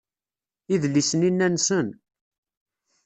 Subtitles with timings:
[0.73, 1.87] Idlisen-inna nsen.